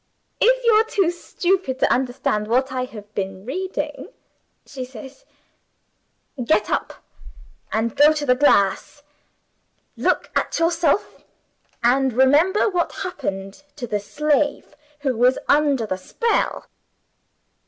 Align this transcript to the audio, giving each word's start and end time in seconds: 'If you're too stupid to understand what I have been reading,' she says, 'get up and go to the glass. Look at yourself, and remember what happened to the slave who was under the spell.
'If 0.39 0.65
you're 0.65 0.83
too 0.83 1.11
stupid 1.11 1.77
to 1.77 1.93
understand 1.93 2.47
what 2.47 2.71
I 2.71 2.85
have 2.85 3.13
been 3.13 3.45
reading,' 3.45 4.09
she 4.65 4.83
says, 4.83 5.25
'get 6.43 6.71
up 6.71 7.03
and 7.71 7.95
go 7.95 8.11
to 8.11 8.25
the 8.25 8.33
glass. 8.33 9.03
Look 9.95 10.31
at 10.35 10.57
yourself, 10.57 11.23
and 11.83 12.13
remember 12.13 12.67
what 12.67 12.91
happened 13.03 13.61
to 13.75 13.85
the 13.85 13.99
slave 13.99 14.75
who 15.01 15.15
was 15.15 15.37
under 15.47 15.85
the 15.85 15.97
spell. 15.99 16.65